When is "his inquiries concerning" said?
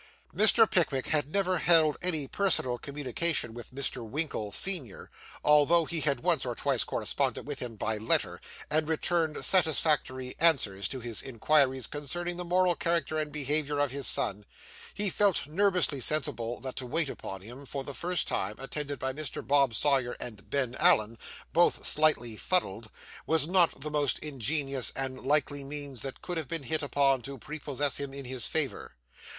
11.01-12.37